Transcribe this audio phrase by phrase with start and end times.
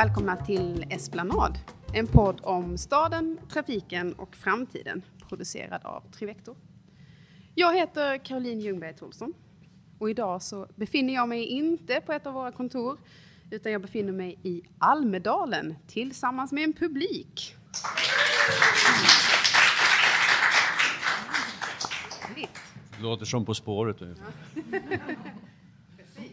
[0.00, 1.58] välkomna till Esplanad,
[1.92, 6.56] en podd om staden, trafiken och framtiden, producerad av Trivector.
[7.54, 9.32] Jag heter Caroline Ljungberg Tolsson
[9.98, 12.98] och idag så befinner jag mig inte på ett av våra kontor
[13.50, 17.56] utan jag befinner mig i Almedalen tillsammans med en publik.
[23.00, 24.32] Låter som På spåret ungefär.
[25.96, 26.32] Precis.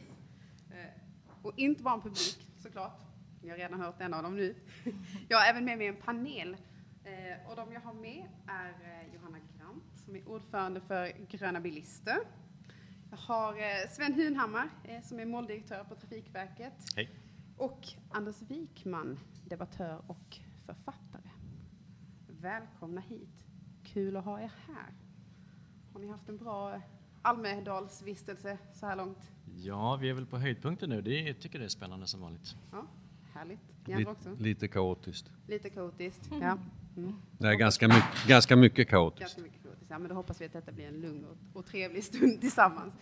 [0.72, 3.07] Eh, Och inte bara en publik såklart.
[3.48, 4.56] Ni har redan hört en av dem nu.
[5.28, 6.58] Jag har även med mig en panel.
[7.04, 11.60] Eh, Och de jag har med är eh, Johanna Grant som är ordförande för Gröna
[11.60, 12.18] Bilister.
[13.12, 14.70] Jag har eh, Sven Hunhammar
[15.04, 16.74] som är måldirektör på Trafikverket.
[16.96, 17.10] Hej.
[17.58, 21.30] Och Anders Wikman, debattör och författare.
[22.28, 23.46] Välkomna hit.
[23.84, 24.94] Kul att ha er här.
[25.94, 26.82] Har ni haft en bra
[27.22, 29.32] Almedalsvistelse så här långt?
[29.56, 31.02] Ja, vi är väl på höjdpunkten nu.
[31.02, 32.56] Det tycker det är spännande som vanligt.
[32.72, 32.86] Ja,
[33.38, 33.76] härligt.
[33.94, 34.30] Andra också?
[34.30, 35.32] Lite, lite kaotiskt.
[35.48, 36.30] Lite kaotiskt.
[36.42, 36.58] Ja.
[36.98, 37.14] Mm.
[37.38, 39.20] Nej, ganska, mycket, ganska mycket kaotiskt.
[39.20, 39.90] Ganska mycket kaotiskt.
[39.90, 42.94] Ja, men då hoppas vi att detta blir en lugn och, och trevlig stund tillsammans.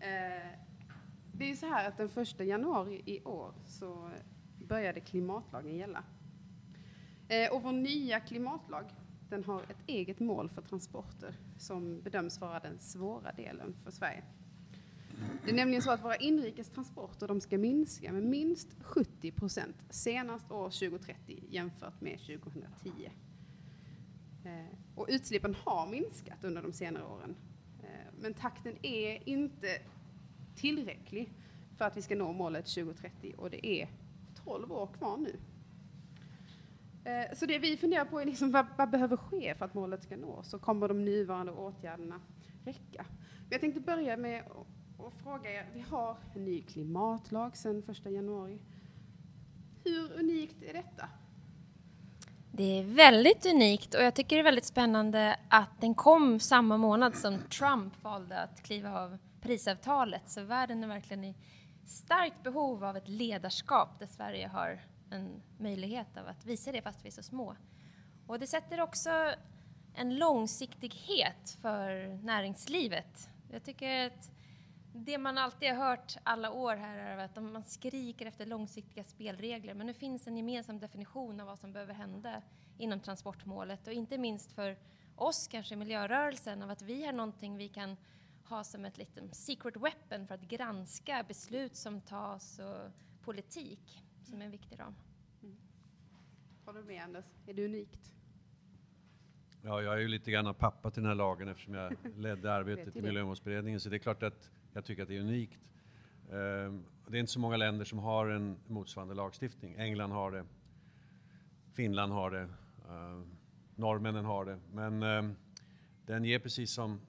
[0.00, 0.58] Eh,
[1.32, 4.10] det är ju så här att den första januari i år så
[4.68, 6.04] började klimatlagen gälla.
[7.28, 8.84] Eh, och vår nya klimatlag
[9.28, 14.22] den har ett eget mål för transporter som bedöms vara den svåra delen för Sverige.
[15.44, 19.76] Det är nämligen så att våra inrikes transporter de ska minska med minst 70 procent
[19.90, 23.10] senast år 2030 jämfört med 2010.
[24.44, 27.36] Eh, och utsläppen har minskat under de senare åren.
[27.82, 29.68] Eh, men takten är inte
[30.56, 31.32] tillräcklig
[31.78, 33.88] för att vi ska nå målet 2030 och det är
[34.44, 35.36] 12 år kvar nu.
[37.04, 40.02] Eh, Så det vi funderar på är liksom vad, vad behöver ske för att målet
[40.02, 42.20] ska nås och kommer de nuvarande åtgärderna
[42.64, 43.06] räcka?
[43.50, 44.44] Jag tänkte börja med
[45.02, 48.58] och fråga er, vi har en ny klimatlag sedan 1 januari.
[49.84, 51.08] Hur unikt är detta?
[52.52, 56.76] Det är väldigt unikt och jag tycker det är väldigt spännande att den kom samma
[56.76, 60.22] månad som Trump valde att kliva av Parisavtalet.
[60.30, 61.34] Så världen är verkligen i
[61.86, 64.80] starkt behov av ett ledarskap där Sverige har
[65.10, 67.56] en möjlighet av att visa det fast vi är så små.
[68.26, 69.10] Och det sätter också
[69.94, 73.28] en långsiktighet för näringslivet.
[73.50, 74.30] Jag tycker att
[74.92, 79.74] det man alltid har hört alla år här är att man skriker efter långsiktiga spelregler,
[79.74, 82.42] men nu finns en gemensam definition av vad som behöver hända
[82.78, 84.76] inom transportmålet och inte minst för
[85.16, 87.96] oss kanske i miljörörelsen av att vi har någonting vi kan
[88.44, 92.90] ha som ett litet secret weapon för att granska beslut som tas och
[93.24, 94.94] politik som är en viktig ram.
[96.64, 97.24] Håller du med Anders?
[97.46, 98.14] Är det unikt?
[99.62, 102.96] Ja, jag är ju lite grann pappa till den här lagen eftersom jag ledde arbetet
[102.96, 103.02] i.
[103.02, 103.80] Miljömålsberedningen.
[103.80, 105.60] Så det är klart att jag tycker att det är unikt.
[106.32, 109.74] Ehm, det är inte så många länder som har en motsvarande lagstiftning.
[109.78, 110.44] England har det,
[111.72, 112.48] Finland har det,
[112.88, 113.36] ehm,
[113.76, 114.58] norrmännen har det.
[114.72, 115.34] Men ehm,
[116.06, 117.00] den ger precis som,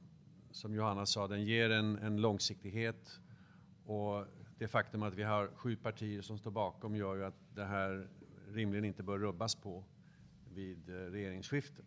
[0.52, 3.20] som Johanna sa, den ger en, en långsiktighet.
[3.86, 4.26] Och
[4.58, 8.08] det faktum att vi har sju partier som står bakom gör ju att det här
[8.48, 9.84] rimligen inte bör rubbas på
[10.54, 11.86] vid eh, regeringsskiften.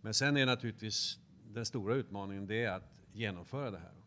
[0.00, 3.97] Men sen är naturligtvis den stora utmaningen det är att genomföra det här.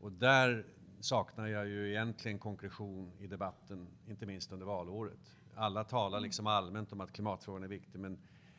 [0.00, 0.66] Och där
[1.00, 5.36] saknar jag ju egentligen konkretion i debatten, inte minst under valåret.
[5.54, 8.18] Alla talar liksom allmänt om att klimatfrågan är viktig, men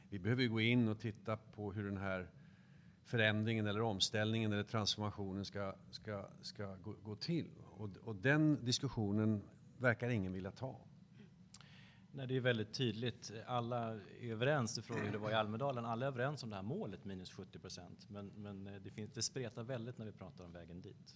[0.09, 2.27] vi behöver ju gå in och titta på hur den här
[3.03, 7.49] förändringen eller omställningen eller transformationen ska, ska, ska gå, gå till.
[7.77, 9.41] Och, och den diskussionen
[9.77, 10.75] verkar ingen vilja ta.
[12.11, 13.31] Nej, det är väldigt tydligt.
[13.47, 13.89] Alla
[14.21, 14.75] är överens.
[14.75, 15.85] Du frågade hur det var i Almedalen.
[15.85, 18.09] Alla är överens om det här målet, minus 70 procent.
[18.09, 21.15] Men, men eh, det, finns, det spretar väldigt när vi pratar om vägen dit.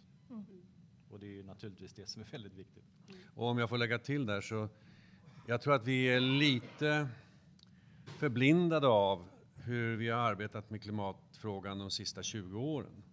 [1.09, 2.83] Och det är ju naturligtvis det som är väldigt viktigt.
[3.35, 4.69] Och om jag får lägga till där så,
[5.47, 7.07] jag tror att vi är lite
[8.05, 13.03] förblindade av hur vi har arbetat med klimatfrågan de sista 20 åren.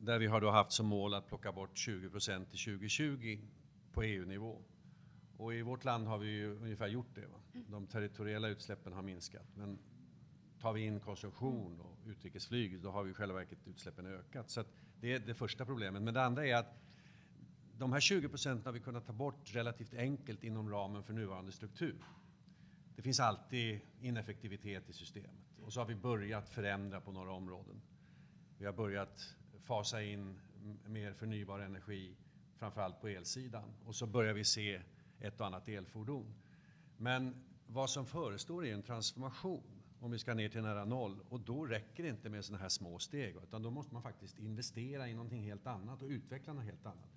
[0.00, 3.38] Där vi har då haft som mål att plocka bort 20 procent till 2020
[3.92, 4.62] på EU-nivå.
[5.36, 7.26] Och i vårt land har vi ju ungefär gjort det.
[7.26, 7.62] Va?
[7.68, 9.46] De territoriella utsläppen har minskat.
[9.54, 9.78] Men
[10.60, 14.50] tar vi in konsumtion och utrikesflyg, då har vi i själva verket utsläppen ökat.
[14.50, 14.68] Så att
[15.00, 16.02] det är det första problemet.
[16.02, 16.80] Men det andra är att
[17.78, 21.52] de här 20 procenten har vi kunnat ta bort relativt enkelt inom ramen för nuvarande
[21.52, 22.04] struktur.
[22.96, 25.58] Det finns alltid ineffektivitet i systemet.
[25.62, 27.80] Och så har vi börjat förändra på några områden.
[28.58, 30.40] Vi har börjat fasa in
[30.86, 32.16] mer förnybar energi,
[32.56, 33.74] framförallt på elsidan.
[33.84, 34.82] Och så börjar vi se
[35.20, 36.34] ett och annat elfordon.
[36.96, 41.20] Men vad som förestår är en transformation om vi ska ner till nära noll.
[41.28, 44.38] Och då räcker det inte med sådana här små steg, utan då måste man faktiskt
[44.38, 47.10] investera i någonting helt annat och utveckla något helt annat.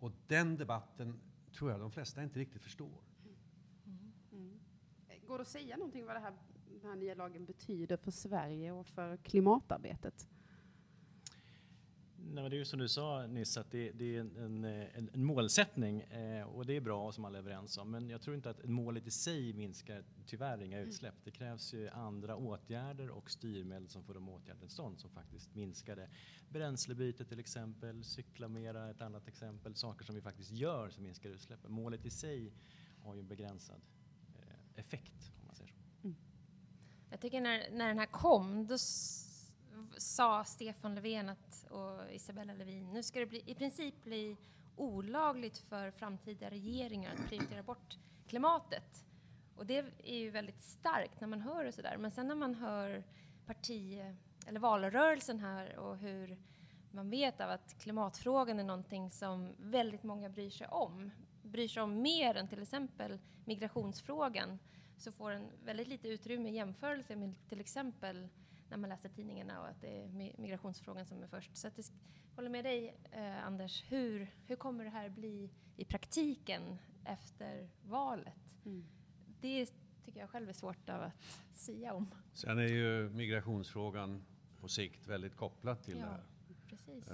[0.00, 1.20] Och den debatten
[1.52, 3.02] tror jag de flesta inte riktigt förstår.
[3.24, 4.12] Mm.
[4.32, 4.60] Mm.
[5.26, 6.34] går det att säga någonting vad det här,
[6.80, 10.28] den här nya lagen betyder för Sverige och för klimatarbetet?
[12.32, 15.10] Nej, men det är ju som du sa nyss att det, det är en, en,
[15.12, 17.90] en målsättning eh, och det är bra som alla är överens om.
[17.90, 21.14] Men jag tror inte att målet i sig minskar tyvärr inga utsläpp.
[21.24, 25.96] Det krävs ju andra åtgärder och styrmedel som får de åtgärder stånd som faktiskt minskar
[25.96, 26.08] det.
[26.48, 29.74] Bränslebyte till exempel, cykla mera ett annat exempel.
[29.74, 31.72] Saker som vi faktiskt gör som minskar utsläppen.
[31.72, 32.52] Målet i sig
[33.02, 33.80] har ju en begränsad
[34.38, 35.76] eh, effekt om man säger så.
[36.04, 36.16] Mm.
[37.10, 38.78] Jag tycker när, när den här kom då
[39.96, 44.36] sa Stefan Löfven att, och Isabella Lövin, nu ska det bli, i princip bli
[44.76, 49.04] olagligt för framtida regeringar att prioritera bort klimatet.
[49.56, 51.96] Och det är ju väldigt starkt när man hör det sådär.
[51.96, 53.04] Men sen när man hör
[53.46, 54.02] parti,
[54.46, 56.38] eller valrörelsen här och hur
[56.90, 61.10] man vet av att klimatfrågan är någonting som väldigt många bryr sig om,
[61.42, 64.58] bryr sig om mer än till exempel migrationsfrågan,
[64.96, 68.28] så får den väldigt lite utrymme i jämförelse med till exempel
[68.70, 70.08] när man läser tidningarna och att det är
[70.38, 71.56] migrationsfrågan som är först.
[71.56, 71.84] Så jag
[72.36, 78.34] håller med dig eh, Anders, hur, hur kommer det här bli i praktiken efter valet?
[78.64, 78.84] Mm.
[79.40, 79.66] Det
[80.04, 81.12] tycker jag själv är svårt av att
[81.54, 82.14] sia om.
[82.32, 84.24] Sen är ju migrationsfrågan
[84.60, 86.24] på sikt väldigt kopplad till ja, det här.
[86.68, 87.04] Precis.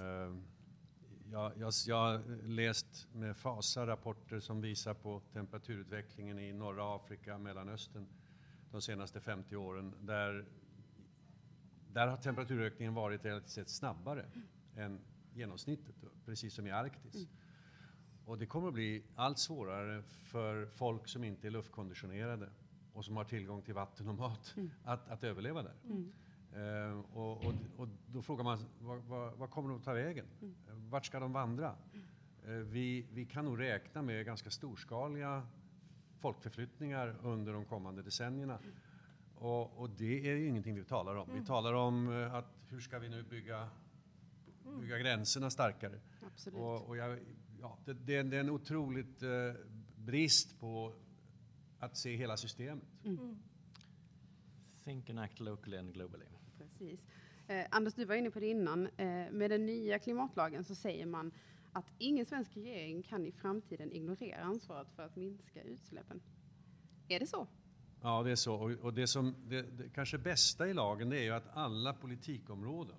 [1.31, 7.37] Jag, jag, jag har läst med fasa rapporter som visar på temperaturutvecklingen i norra Afrika,
[7.37, 8.07] Mellanöstern
[8.71, 10.45] de senaste 50 åren där
[11.93, 14.47] där har temperaturökningen varit relativt sett snabbare mm.
[14.75, 14.99] än
[15.33, 15.95] genomsnittet,
[16.25, 17.15] precis som i Arktis.
[17.15, 17.27] Mm.
[18.25, 22.49] Och det kommer att bli allt svårare för folk som inte är luftkonditionerade
[22.93, 24.71] och som har tillgång till vatten och mat mm.
[24.83, 25.75] att, att överleva där.
[25.83, 26.13] Mm.
[26.55, 30.25] Uh, och, och, och, då frågar man, vad, vad, vad kommer de att ta vägen?
[30.41, 30.55] Mm.
[30.89, 31.75] Vart ska de vandra?
[32.47, 35.47] Uh, vi, vi kan nog räkna med ganska storskaliga
[36.19, 38.59] folkförflyttningar under de kommande decennierna.
[39.39, 41.29] Och, och, det är ju ingenting vi talar om.
[41.29, 41.41] Mm.
[41.41, 43.69] Vi talar om eh, att hur ska vi nu bygga,
[44.65, 44.81] mm.
[44.81, 45.99] bygga gränserna starkare?
[46.25, 46.59] Absolut.
[46.59, 47.19] Och, och jag,
[47.61, 49.29] ja, det, det, är en otroligt eh,
[49.95, 50.93] brist på
[51.79, 52.83] att se hela systemet.
[53.03, 53.19] Mm.
[53.19, 53.37] mm.
[54.83, 56.25] Think and act locally and globally.
[56.57, 56.99] Precis.
[57.47, 58.87] Eh, Anders, du var inne på det innan.
[58.87, 61.31] Eh, med den nya klimatlagen så säger man
[61.71, 66.21] att ingen svensk regering kan i framtiden ignorera ansvaret för att minska utsläppen.
[67.07, 67.47] Är det så?
[68.01, 68.75] Ja, det är så.
[68.81, 72.95] Och det som det, det kanske bästa i lagen det är ju att alla politikområden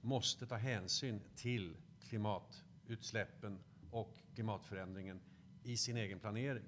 [0.00, 1.76] måste ta hänsyn till
[2.08, 3.58] klimatutsläppen
[3.90, 5.20] och klimatförändringen
[5.62, 6.64] i sin egen planering.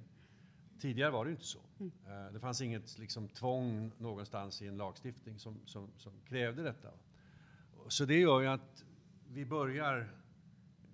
[0.80, 1.60] Tidigare var det inte så.
[1.78, 1.92] Mm.
[2.06, 6.88] Eh, det fanns inget liksom, tvång någonstans i en lagstiftning som, som, som krävde detta.
[7.88, 8.84] Så det gör ju att
[9.28, 10.08] vi börjar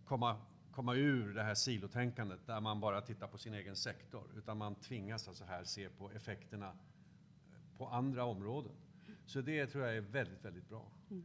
[0.05, 0.37] komma
[0.73, 4.75] komma ur det här silotänkandet där man bara tittar på sin egen sektor, utan man
[4.75, 8.73] tvingas alltså här se på effekterna eh, på andra områden.
[9.27, 10.87] Så det tror jag är väldigt, väldigt bra.
[11.11, 11.25] Mm.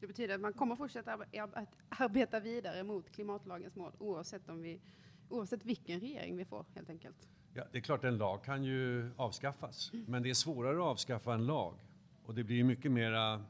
[0.00, 4.80] Det betyder att man kommer fortsätta att arbeta vidare mot klimatlagens mål oavsett, om vi,
[5.28, 7.28] oavsett vilken regering vi får helt enkelt.
[7.54, 11.34] Ja, det är klart en lag kan ju avskaffas, men det är svårare att avskaffa
[11.34, 11.74] en lag
[12.24, 13.44] och det blir mycket mera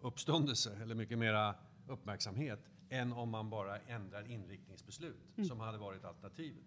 [0.00, 1.54] uppståndelse eller mycket mera
[1.88, 5.48] uppmärksamhet än om man bara ändrar inriktningsbeslut mm.
[5.48, 6.64] som hade varit alternativet.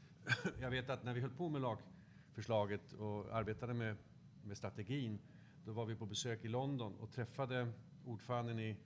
[0.60, 3.96] Jag vet att när vi höll på med lagförslaget och arbetade med,
[4.42, 5.18] med strategin,
[5.64, 7.72] då var vi på besök i London och träffade
[8.04, 8.76] ordföranden i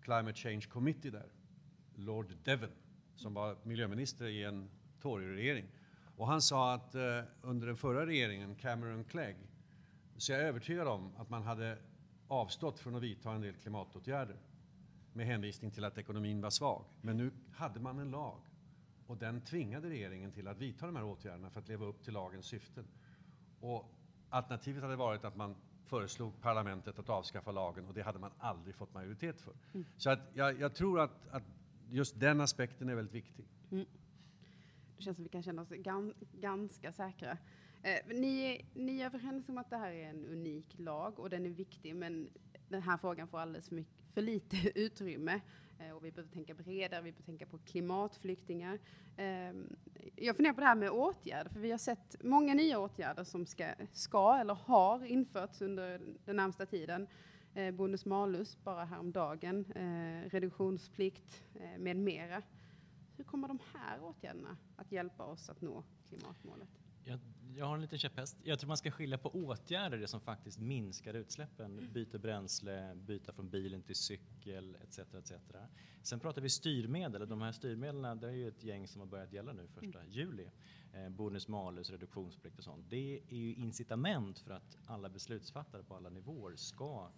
[0.00, 1.32] Climate Change Committee där,
[1.94, 2.70] Lord Devon,
[3.16, 5.66] som var miljöminister i en Tory-regering.
[6.16, 9.36] Och han sa att eh, under den förra regeringen, Cameron Clegg,
[10.16, 11.78] så är jag övertygad om att man hade
[12.28, 14.36] avstått från att vidta en del klimatåtgärder
[15.16, 16.84] med hänvisning till att ekonomin var svag.
[17.00, 18.40] Men nu hade man en lag
[19.06, 22.12] och den tvingade regeringen till att vidta de här åtgärderna för att leva upp till
[22.12, 22.84] lagens syften.
[23.60, 23.90] Och
[24.28, 28.74] alternativet hade varit att man föreslog parlamentet att avskaffa lagen och det hade man aldrig
[28.74, 29.54] fått majoritet för.
[29.74, 29.86] Mm.
[29.96, 31.42] Så att jag, jag tror att, att,
[31.90, 33.46] just den aspekten är väldigt viktig.
[33.70, 33.86] Mm.
[34.96, 37.38] Det känns som vi kan känna oss gan, ganska säkra.
[37.82, 41.46] Eh, ni, ni är överens om att det här är en unik lag och den
[41.46, 42.28] är viktig, men
[42.68, 45.40] den här frågan får alldeles för, mycket, för lite utrymme.
[45.78, 48.78] Eh, och vi behöver tänka bredare, vi behöver tänka på klimatflyktingar.
[49.16, 49.76] Ehm,
[50.16, 53.46] jag funderar på det här med åtgärder, för vi har sett många nya åtgärder som
[53.46, 57.06] ska, ska eller har införts under den närmsta tiden.
[57.54, 61.44] Eh, Bonus malus bara häromdagen, eh, reduktionsplikt
[61.78, 62.42] med mera.
[63.16, 66.85] Hur kommer de här åtgärderna att hjälpa oss att nå klimatmålet?
[67.08, 67.18] Jag,
[67.56, 68.36] jag har en liten käpphäst.
[68.44, 71.88] Jag tror man ska skilja på åtgärder, det som faktiskt minskar utsläppen.
[71.92, 74.98] Byta bränsle, byta från bilen till cykel etc.
[74.98, 75.32] etc.
[76.02, 79.08] Sen pratar vi styrmedel och de här styrmedlen det är ju ett gäng som har
[79.08, 80.50] börjat gälla nu första juli.
[80.92, 82.90] Eh, bonus malus, reduktionsplikt och sånt.
[82.90, 87.10] Det är ju incitament för att alla beslutsfattare på alla nivåer ska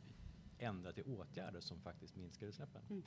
[0.59, 2.83] ändra till åtgärder som faktiskt minskar utsläppen.
[2.91, 3.03] Mm.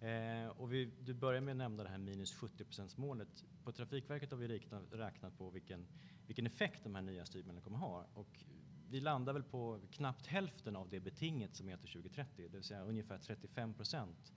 [0.00, 2.64] Eh, och vi, du börjar med att nämna det här minus 70
[2.96, 3.44] målet.
[3.64, 5.86] På Trafikverket har vi räknat, räknat på vilken,
[6.26, 8.06] vilken effekt de här nya styrmedlen kommer ha.
[8.14, 8.44] Och
[8.90, 12.82] vi landar väl på knappt hälften av det betinget som heter 2030, det vill säga
[12.82, 14.32] ungefär 35 procent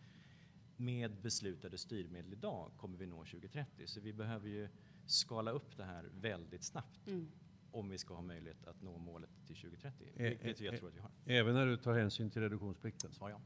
[0.77, 3.87] med beslutade styrmedel idag kommer vi nå 2030.
[3.87, 4.69] Så vi behöver ju
[5.05, 7.31] skala upp det här väldigt snabbt Mm
[7.71, 10.07] om vi ska ha möjlighet att nå målet till 2030.
[10.15, 10.79] Eh, Vilket eh, jag eh.
[10.79, 11.11] tror att vi har.
[11.25, 13.11] Även när du tar hänsyn till reduktionsplikten.
[13.13, 13.41] Svar ja.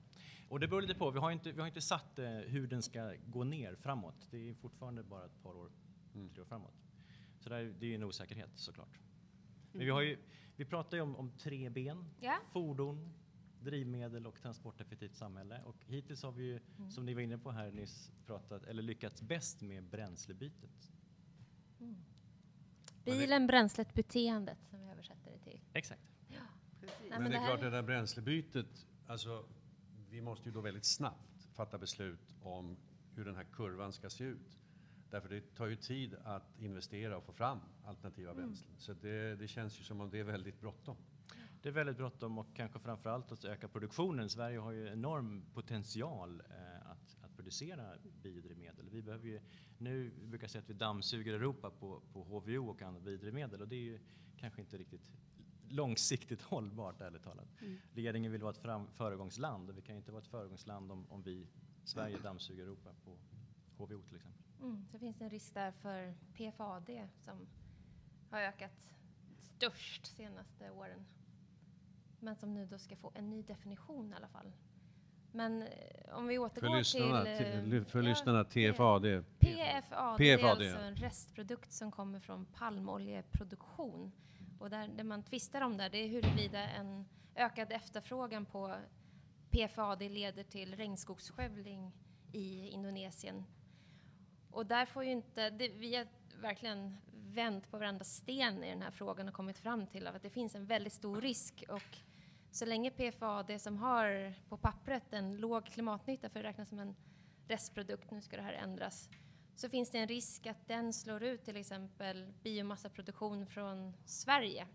[0.50, 1.12] Och det beror lite på.
[1.12, 4.27] Vi har inte, vi har inte satt eh, hur den ska gå ner framåt.
[4.32, 5.72] Det är fortfarande bara ett par år,
[6.15, 6.29] Mm.
[6.29, 6.74] tre år framåt.
[7.39, 9.00] Så där, det är ju en osäkerhet såklart.
[9.72, 10.17] Men vi, har ju,
[10.55, 12.05] vi pratar ju om, om tre ben.
[12.20, 12.38] Ja.
[12.48, 13.13] Fordon,
[13.60, 15.62] drivmedel och transporteffektivt samhälle.
[15.65, 16.91] Och hittills har vi ju, Mm.
[16.91, 20.91] som ni var inne på här nyss, pratat, eller lyckats bäst med bränslebytet.
[23.06, 25.62] Bilen, bränslet, beteendet som vi översätter det till.
[25.74, 26.02] Exakt.
[26.82, 27.00] Precis.
[27.00, 29.46] Nej, Men, men det är klart, det där bränslebytet, alltså
[30.10, 32.78] vi måste ju då väldigt snabbt fatta beslut om
[33.16, 34.60] hur den här kurvan ska se ut.
[35.10, 38.72] Därför det tar ju tid att investera och få fram alternativa bränslen.
[38.78, 40.98] Så det, det känns ju som om det är väldigt bråttom.
[41.62, 44.30] Det är väldigt bråttom och kanske framförallt att öka produktionen.
[44.30, 48.90] Sverige har ju enorm potential eh, att producera biodrivmedel.
[48.90, 49.42] Vi behöver ju,
[49.78, 53.68] nu vi brukar säga att vi dammsuger Europa på, på HVO och andra biodrivmedel och
[53.68, 54.00] det är ju
[54.38, 55.02] kanske inte riktigt
[55.70, 57.48] långsiktigt hållbart ärligt talat.
[57.94, 61.12] Regeringen vill vara ett fram, föregångsland och vi kan ju inte vara ett föregångsland om,
[61.12, 61.48] om vi,
[61.84, 63.18] Sverige, dammsuger Europa på
[63.78, 64.44] HVO till exempel.
[64.62, 67.48] Mm, så finns det en risk där för PFAD som
[68.30, 68.90] har ökat
[69.40, 71.06] störst senaste åren.
[72.20, 74.52] Men som nu då ska få en ny definition i alla fall.
[75.36, 77.74] Men eh, om vi återgår För lyssnarna, till...
[77.78, 81.92] eh, för ja, lyssnarna det- TFA, det är PFAD, det är alltså en restprodukt som
[81.92, 84.12] kommer från palmoljeproduktion.
[84.60, 88.76] Och där, det man tvistar om där, det är huruvida en ökad efterfrågan på
[89.52, 91.92] PFAD leder till regnskogsskövling
[92.32, 93.44] i Indonesien.
[94.52, 96.08] Och där får ju inte, det, vi har
[96.42, 100.30] verkligen vänt på varenda sten i den här frågan och kommit fram till att det
[100.30, 101.64] finns en väldigt stor risk.
[101.70, 101.98] Och
[102.56, 106.96] så länge PFAD som har på pappret en låg klimatnytta, för det räknas som en
[107.48, 109.10] restprodukt, nu ska det här ändras,
[109.56, 114.68] så finns det en risk att den slår ut till exempel biomassaproduktion från Sverige.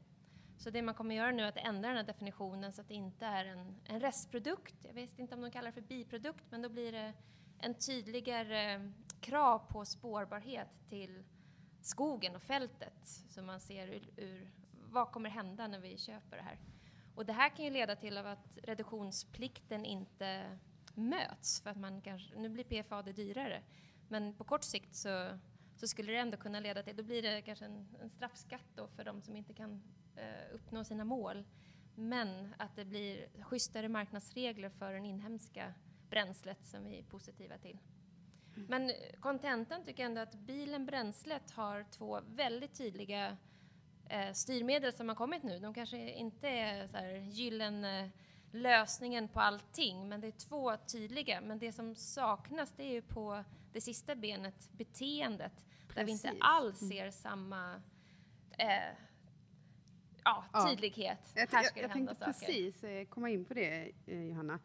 [0.58, 2.94] Så det man kommer göra nu är att ändra den här definitionen så att det
[2.94, 4.76] inte är en, en restprodukt.
[4.82, 7.12] Jag vet inte om de kallar det för biprodukt, men då blir det
[7.58, 11.24] en tydligare krav på spårbarhet till
[11.80, 13.06] skogen och fältet.
[13.30, 16.58] Så man ser ur, ur vad kommer hända när vi köper det här.
[17.14, 20.58] Och det här kan ju leda till att reduktionsplikten inte
[20.94, 23.62] möts för att man kanske, nu blir PFAD dyrare.
[24.08, 25.38] Men på kort sikt så,
[25.76, 28.88] så skulle det ändå kunna leda till, då blir det kanske en, en straffskatt då
[28.88, 29.82] för de som inte kan
[30.16, 31.44] eh, uppnå sina mål.
[31.94, 35.74] Men att det blir schysstare marknadsregler för den inhemska
[36.10, 37.78] bränslet som vi är positiva till.
[38.54, 43.36] Men kontentan tycker jag ändå att bilen, bränslet har två väldigt tydliga
[44.10, 45.58] eh, styrmedel som har kommit nu.
[45.58, 48.10] De kanske inte är så här gyllene
[48.52, 51.40] lösningen på allting, men det är två tydliga.
[51.40, 55.64] Men det som saknas det är ju på det sista benet, beteendet,
[55.94, 56.40] där vi inte Precis.
[56.42, 57.74] alls ser samma
[58.58, 58.68] eh,
[60.24, 60.68] ja, Ja.
[60.68, 61.32] tydlighet.
[61.34, 62.46] Jag, Här jag, det jag hända tänkte saker.
[62.46, 64.58] precis eh, komma in på det, eh, Johanna.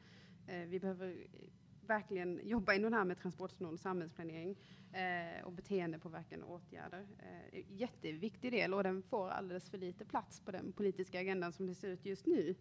[0.47, 1.39] Eh, vi behöver eh,
[1.89, 4.55] verkligen jobba in det här med transportsnål samhällsplanering
[4.93, 7.07] eh, och beteendepåverkande åtgärder.
[7.19, 11.67] Eh, jätteviktig del och den får alldeles för lite plats på den politiska agendan som
[11.67, 12.55] det ser ut just nu.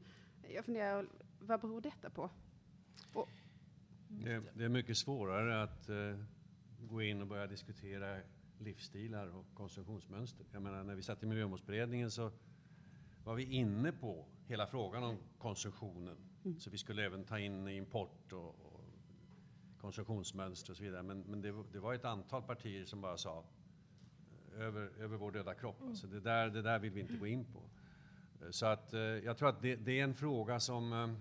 [0.54, 1.08] Jag funderar,
[1.40, 2.30] vad beror detta på?
[3.14, 3.28] Och,
[4.08, 6.18] Det, det är mycket svårare att eh,
[6.78, 8.20] gå in och börja diskutera
[8.58, 10.46] livsstilar och konsumtionsmönster.
[10.52, 12.30] Jag menar, när vi satt i miljömålsberedningen så
[13.24, 16.16] var vi inne på hela frågan om konsumtionen.
[16.58, 18.73] Så vi skulle även ta in import och
[19.84, 21.02] konsumtionsmönster och så vidare.
[21.02, 23.44] Men, men det, var- det var ett antal partier som bara sa
[24.54, 25.82] eh, över, över vår döda kropp.
[25.82, 27.62] Alltså det, där, det där vill vi inte gå in på.
[28.44, 31.16] Eh, Så att eh, jag tror att det, det är en fråga som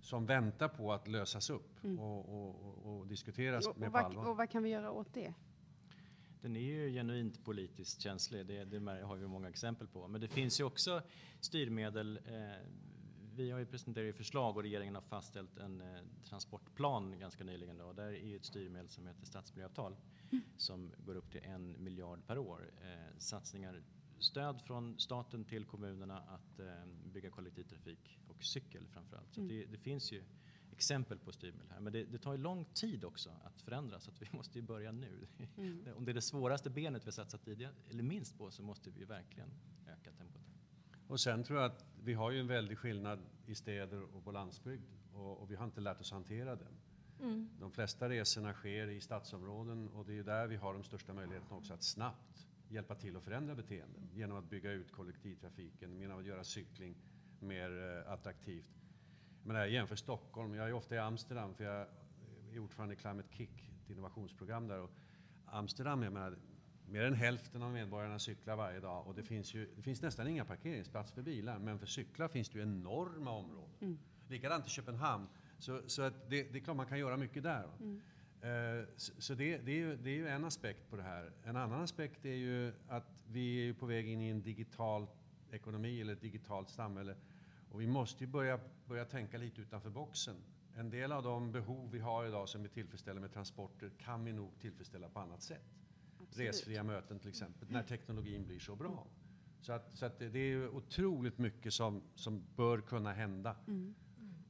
[0.00, 4.04] som väntar på att lösas upp och, och, och, och diskuteras och, mer och, vad,
[4.04, 4.28] allvar.
[4.30, 5.34] och vad kan vi göra åt det?
[6.40, 10.08] Den är ju genuint politiskt känslig, det, det har vi många exempel på.
[10.08, 11.02] Men det finns ju också
[11.40, 12.16] styrmedel.
[12.26, 12.66] Eh,
[13.40, 17.78] vi har ju presenterat förslag och regeringen har fastställt en eh, transportplan ganska nyligen.
[17.78, 17.92] Då.
[17.92, 19.96] Där är ett styrmedel som heter stadsmiljöavtal
[20.30, 20.44] mm.
[20.56, 22.70] som går upp till en miljard per år.
[22.82, 23.82] Eh, satsningar,
[24.18, 26.66] stöd från staten till kommunerna att eh,
[27.04, 29.34] bygga kollektivtrafik och cykel framförallt.
[29.34, 29.48] Så mm.
[29.48, 30.24] det, det, finns ju
[30.72, 31.80] exempel på styrmedel här.
[31.80, 34.62] Men det, det, tar ju lång tid också att förändra så att vi måste ju
[34.62, 35.26] börja nu.
[35.56, 35.86] Mm.
[35.96, 39.04] Om det är det svåraste benet vi satsat tidigare, eller minst på, så måste vi
[39.04, 39.50] verkligen
[39.86, 40.49] öka tempot.
[41.10, 44.32] Och sen tror jag att vi har ju en väldig skillnad i städer och på
[44.32, 46.76] landsbygd och, och vi har inte lärt oss hantera den.
[47.20, 47.48] Mm.
[47.60, 51.56] De flesta resorna sker i stadsområden och det är där vi har de största möjligheterna
[51.56, 56.24] också att snabbt hjälpa till att förändra beteenden genom att bygga ut kollektivtrafiken, genom att
[56.24, 56.96] göra cykling
[57.40, 58.70] mer eh, attraktivt.
[59.42, 61.86] Men jag jämför Stockholm, jag är ofta i Amsterdam för jag
[62.52, 64.80] är ordförande i Climate Kick, ett innovationsprogram där.
[64.80, 64.90] Och
[65.46, 66.38] Amsterdam, jag menar,
[66.90, 70.28] mer än hälften av medborgarna cyklar varje dag och det finns, ju, det finns nästan
[70.28, 73.74] inga parkeringsplatser för bilar, men för cyklar finns det ju enorma områden.
[73.80, 73.98] Mm.
[74.28, 75.28] Likadant i Köpenhamn.
[75.58, 77.68] Så, så att det, det är klart man kan göra mycket där.
[77.80, 78.00] Mm.
[78.44, 81.32] Uh, så, så det, det, är ju, det är ju en aspekt på det här.
[81.44, 85.06] En annan aspekt är ju att vi är på väg in i en digital
[85.50, 87.16] ekonomi eller ett digitalt samhälle.
[87.70, 90.36] Och vi måste ju börja, börja tänka lite utanför boxen.
[90.76, 94.32] En del av de behov vi har idag som vi tillfredsställer med transporter kan vi
[94.32, 95.80] nog tillfredsställa på annat sätt.
[96.30, 99.06] Resfria möten till exempel, när teknologin blir så bra.
[99.60, 103.56] Så, att, så att det är otroligt mycket som, som bör kunna hända.
[103.66, 103.94] Mm.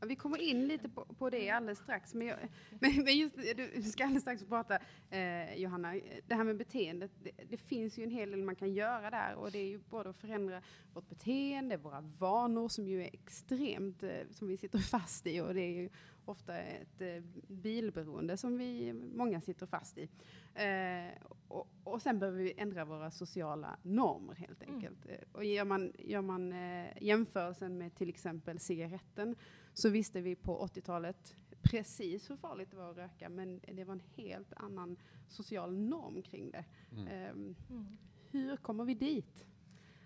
[0.06, 2.38] Vi kommer in lite på, på det alldeles strax, men, jag,
[2.80, 4.78] men, just, du ska alldeles strax prata,
[5.10, 8.72] eh, Johanna, det här med beteendet, det, det, finns ju en hel del man kan
[8.72, 13.02] göra där och det är ju både att förändra vårt beteende, våra vanor som ju
[13.02, 15.88] är extremt, eh, som vi sitter fast i och det är ju
[16.25, 20.09] ofta ett eh, bilberoende som vi, många sitter fast i.
[20.55, 24.75] Eh, och, och sen behöver vi ändra våra sociala normer helt mm.
[24.75, 25.07] enkelt.
[25.07, 25.21] Mm.
[25.33, 29.37] Och gör man, gör man eh, jämförelsen med till exempel cigaretten
[29.75, 33.95] så visste vi på 80-talet precis hur farligt det var att röka men det var
[33.95, 34.97] en helt annan
[35.29, 36.65] social norm kring det.
[36.93, 37.57] Mm.
[37.71, 37.99] Mm.
[38.31, 39.45] Hur kommer vi dit?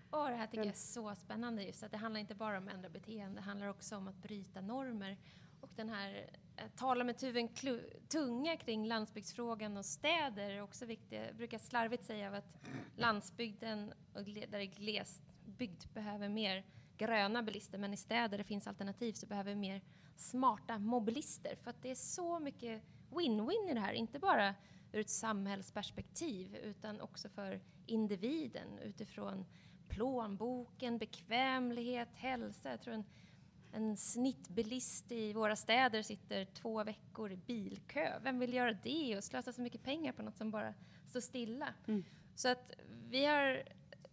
[0.09, 2.67] Och det här tycker jag är så spännande just att det handlar inte bara om
[2.67, 5.17] att ändra beteende, det handlar också om att bryta normer.
[5.65, 7.49] Och den här eh, tala med tuven
[8.07, 11.21] tunga kring landsbygdsfrågan och städer är också viktigt.
[11.27, 12.55] Jag brukar slarvigt säga att
[12.95, 16.65] landsbygden och där det är glesbygd behöver mer
[16.97, 19.81] gröna bilister, men i städer där det finns alternativ så behöver vi mer
[20.15, 21.55] smarta mobilister.
[21.55, 24.55] För att det är så mycket win-win i det här, inte bara
[24.91, 29.45] ur ett samhällsperspektiv utan också för individen utifrån
[29.87, 32.69] plånboken, bekvämlighet, hälsa.
[32.69, 33.05] Jag tror en,
[33.73, 38.19] en snittbilist i våra städer sitter två veckor i bilkö.
[38.21, 40.73] Vem vill göra det och slösa så mycket pengar på något som bara
[41.07, 41.73] står stilla?
[41.87, 42.03] Mm.
[42.35, 42.71] Så att
[43.09, 43.63] vi har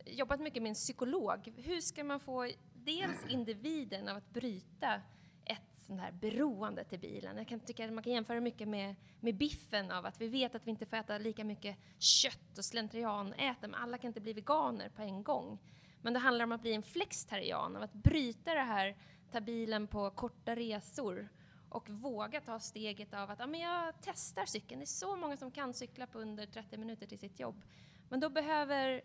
[0.07, 1.53] jobbat mycket med en psykolog.
[1.57, 5.01] Hur ska man få dels individen av att bryta
[5.45, 7.37] ett sånt här beroende till bilen.
[7.37, 10.55] Jag kan tycka att man kan jämföra mycket med, med biffen av att vi vet
[10.55, 14.21] att vi inte får äta lika mycket kött och slentrian äta, men alla kan inte
[14.21, 15.59] bli veganer på en gång.
[16.03, 18.97] Men det handlar om att bli en flextarian, av att bryta det här,
[19.33, 21.29] ta bilen på korta resor
[21.69, 24.81] och våga ta steget av att ja, men jag testar cykeln.
[24.81, 27.63] Det är så många som kan cykla på under 30 minuter till sitt jobb.
[28.09, 29.03] Men då behöver,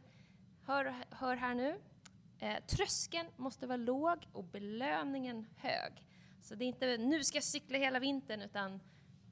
[0.65, 1.79] hör, hör här nu,
[2.39, 5.93] Eh, tröskeln måste vara låg och belöningen hög.
[6.41, 8.79] Så det är inte nu ska jag cykla hela vintern utan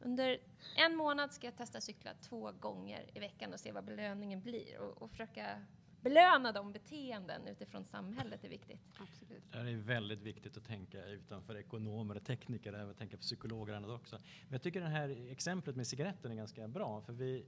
[0.02, 0.38] under
[0.78, 4.80] en månad ska jag testa cykla två gånger i veckan och se vad belöningen blir
[4.80, 5.66] och, och försöka
[6.06, 8.82] belöna de beteenden utifrån samhället är viktigt.
[9.00, 9.52] Absolut.
[9.52, 13.90] Det är väldigt viktigt att tänka utanför ekonomer och tekniker, även tänka psykologer och annat
[13.90, 14.16] också.
[14.16, 17.46] Men jag tycker det här exemplet med cigaretten är ganska bra för vi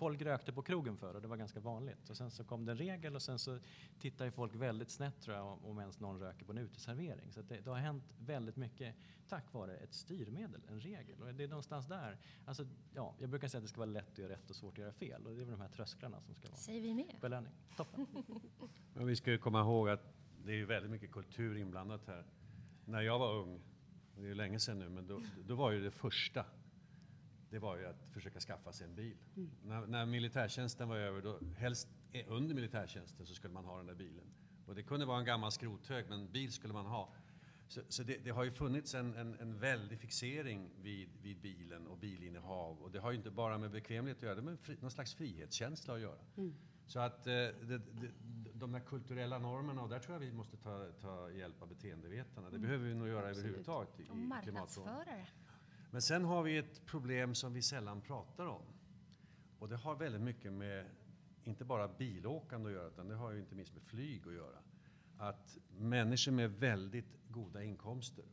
[0.00, 2.10] folk rökte på krogen förr och det var ganska vanligt.
[2.10, 3.58] Och sen så kom det en regel och sen så
[3.98, 7.32] tittar ju folk väldigt snett tror jag om ens någon röker på en uteservering.
[7.32, 8.94] Så det, det, har hänt väldigt mycket
[9.28, 11.22] tack vare ett styrmedel, en regel.
[11.22, 12.18] Och det är någonstans där.
[12.44, 14.72] Alltså, ja, jag brukar säga att det ska vara lätt att göra rätt och svårt
[14.72, 15.26] att göra fel.
[15.26, 17.16] Och det är väl de här trösklarna som ska vara Säger vi med.
[17.20, 17.52] belöning.
[17.76, 18.06] Toppen.
[18.94, 22.24] Men vi ska ju komma ihåg att det är väldigt mycket kultur inblandat här.
[22.84, 23.60] När jag var ung,
[24.14, 26.44] det är ju länge sedan nu, men då, då var ju det första
[27.50, 29.16] det var ju att försöka skaffa sig en bil.
[29.36, 29.50] Mm.
[29.62, 31.88] När, när militärtjänsten var över, då, helst
[32.28, 34.24] under militärtjänsten så skulle man ha den där bilen.
[34.66, 37.14] Och det kunde vara en gammal skrothög, men bil skulle man ha.
[37.68, 41.86] Så, så det, det, har ju funnits en, en, en väldig fixering vid, vid, bilen
[41.86, 42.82] och bilinnehav.
[42.82, 44.90] Och det har ju inte bara med bekvämlighet att göra, det har med fri, någon
[44.90, 46.18] slags frihetskänsla att göra.
[46.36, 46.54] Mm.
[46.86, 48.10] Så att eh, det, det,
[48.52, 52.50] de här kulturella normerna, och där tror jag vi måste ta, ta hjälp av beteendevetarna.
[52.50, 52.62] Det mm.
[52.62, 53.38] behöver vi nog göra Absolut.
[53.38, 54.06] överhuvudtaget i, i
[54.42, 55.04] klimatfrågan.
[55.90, 58.62] Men sen har vi ett problem som vi sällan pratar om.
[59.58, 60.86] Och det har väldigt mycket med,
[61.44, 64.58] inte bara bilåkande att göra, utan det har ju inte minst med flyg att göra.
[65.16, 68.24] att människor med väldigt goda inkomster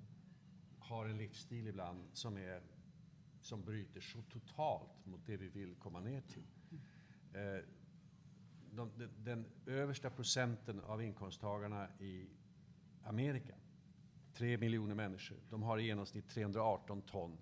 [0.79, 2.61] har en livsstil ibland som, är,
[3.41, 6.47] som bryter så totalt mot det vi vill komma ner till.
[7.33, 7.63] Eh,
[8.71, 12.29] de, den, den översta procenten av inkomsttagarna i
[13.03, 13.55] Amerika,
[14.33, 17.37] tre miljoner människor, de har i genomsnitt 318 ton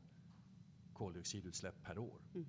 [0.96, 2.22] koldioxidutsläpp per år.
[2.34, 2.46] Mm.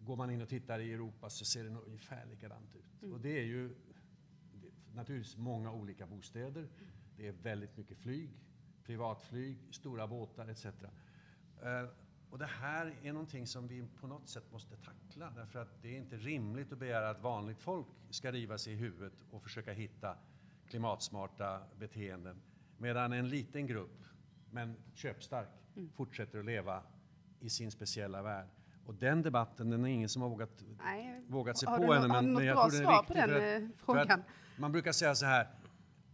[0.00, 3.02] Går man in och tittar i Europa så ser det ungefär likadant ut.
[3.02, 3.14] Mm.
[3.14, 3.74] Och det är ju
[4.94, 6.68] naturligtvis många olika bostäder.
[7.16, 8.30] Det är väldigt mycket flyg,
[8.84, 10.66] privatflyg, stora båtar etc.
[10.66, 10.72] Uh,
[12.30, 15.88] och det här är någonting som vi på något sätt måste tackla därför att det
[15.88, 19.72] är inte rimligt att begära att vanligt folk ska riva sig i huvudet och försöka
[19.72, 20.16] hitta
[20.68, 22.40] klimatsmarta beteenden
[22.78, 24.04] medan en liten grupp,
[24.50, 25.90] men köpstark, mm.
[25.92, 26.82] fortsätter att leva
[27.40, 28.48] i sin speciella värld.
[28.86, 31.22] Och den debatten, den är ingen som har vågat, Nej.
[31.26, 32.08] vågat sig har på ännu.
[32.08, 33.16] Men, men jag tror den är viktig.
[33.16, 34.06] Den för att, eh, frågan?
[34.06, 34.20] För att
[34.58, 35.48] man brukar säga så här,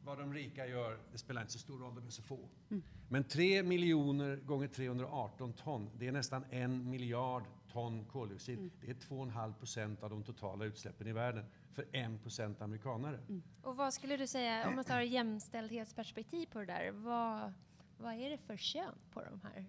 [0.04, 2.48] vad de rika gör, det spelar inte så stor roll, de är så få.
[2.70, 2.82] Mm.
[3.08, 8.58] Men 3 miljoner gånger 318 ton, det är nästan en miljard ton koldioxid.
[8.58, 8.70] Mm.
[8.80, 13.18] Det är 2,5 procent av de totala utsläppen i världen för 1 procent amerikanare.
[13.28, 13.42] Mm.
[13.62, 17.52] Och vad skulle du säga, om man tar jämställdhetsperspektiv på det där, vad,
[17.98, 19.66] vad är det för kön på de här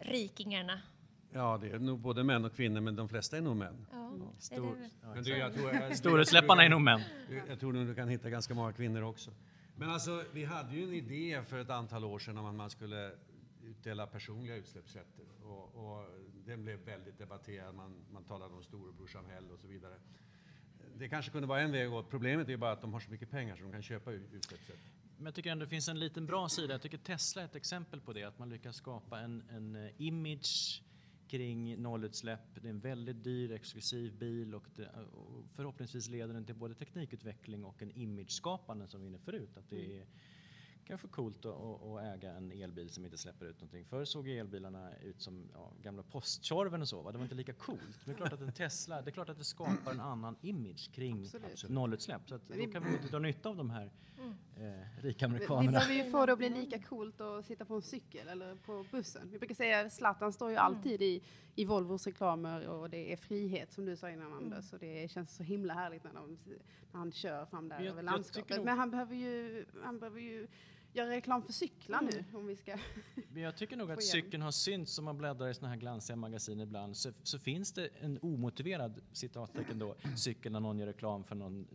[0.00, 0.80] rikingarna?
[1.32, 3.86] Ja, det är nog både män och kvinnor, men de flesta är nog män.
[3.92, 7.00] Ja, Stor, ja, Storhetssläpparna är nog män.
[7.48, 9.30] Jag tror nog du kan hitta ganska många kvinnor också.
[9.76, 12.70] Men alltså, vi hade ju en idé för ett antal år sedan om att man
[12.70, 13.12] skulle
[13.64, 15.24] utdela personliga utsläppsrätter.
[15.42, 16.06] Och, och
[16.46, 17.74] den blev väldigt debatterad.
[17.74, 19.94] Man, man talade om storebrorsamhälle och så vidare.
[20.96, 22.10] Det kanske kunde vara en väg åt.
[22.10, 24.99] Problemet är bara att de har så mycket pengar så de kan köpa utsläppsrätter.
[25.20, 26.74] Men jag tycker ändå det finns en liten bra sida.
[26.74, 28.24] Jag tycker Tesla är ett exempel på det.
[28.24, 30.82] Att man lyckas skapa en, en eh, image
[31.28, 32.40] kring nollutsläpp.
[32.54, 36.74] Det är en väldigt dyr exklusiv bil och, det, och förhoppningsvis leder den till både
[36.74, 39.56] teknikutveckling och en image-skapande som vi var inne förut.
[39.56, 40.06] Att det mm.
[40.90, 43.84] Kanske coolt att, att, äga en elbil som inte släpper ut någonting.
[43.84, 47.02] Förr såg elbilarna ut som ja, gamla posttjorven och så.
[47.02, 47.12] Va?
[47.12, 47.80] Det var inte lika coolt.
[47.80, 50.36] Men det är klart att en Tesla, det är klart att det skapar en annan
[50.40, 51.68] image kring Absolut.
[51.68, 52.28] nollutsläpp.
[52.28, 54.34] Så att då kan vi dra nytta av de här mm.
[54.56, 55.66] eh, rika amerikanerna.
[55.66, 58.54] Vi behöver ju få det att bli lika coolt att sitta på en cykel eller
[58.54, 59.28] på bussen.
[59.30, 60.66] Vi brukar säga att Zlatan står ju mm.
[60.66, 61.22] alltid i,
[61.54, 64.72] i Volvos reklamer och det är frihet som du sa innan Anders.
[64.72, 64.74] Mm.
[64.74, 66.38] Och det känns så himla härligt när, de,
[66.92, 68.64] när han kör fram där jag, över landskapet.
[68.64, 70.46] Men han behöver ju, han behöver ju
[70.92, 72.76] göra reklam för cyklar nu om vi ska
[73.32, 76.16] Men Jag tycker nog att cykeln har synts om man bläddrar i såna här glansiga
[76.16, 81.24] magasin ibland så, så finns det en omotiverad citattecken då cykel när någon gör reklam
[81.24, 81.66] för någon,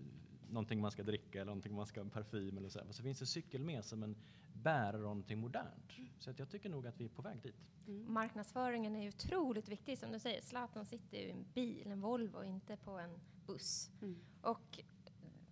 [0.49, 2.79] någonting man ska dricka eller någonting man ska ha parfym eller så.
[2.79, 2.91] Här.
[2.91, 4.15] Så finns det cykel med som en
[4.53, 5.91] bärare av någonting modernt.
[6.19, 7.55] Så att jag tycker nog att vi är på väg dit.
[7.87, 8.13] Mm.
[8.13, 10.41] Marknadsföringen är ju otroligt viktig som du säger.
[10.41, 13.91] Zlatan sitter ju i en bil, en Volvo, inte på en buss.
[14.01, 14.19] Mm.
[14.41, 14.79] Och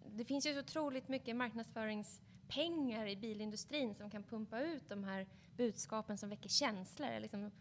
[0.08, 2.21] det finns ju så otroligt mycket marknadsförings
[2.53, 7.09] pengar i bilindustrin som kan pumpa ut de här budskapen som väcker känslor.
[7.09, 7.51] Jag liksom